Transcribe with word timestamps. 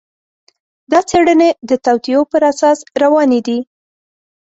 دا 0.91 0.99
څېړنې 1.09 1.49
د 1.69 1.71
توطیو 1.85 2.21
پر 2.31 2.41
اساس 2.51 2.79
روانې 3.01 3.39
دي. 3.47 3.59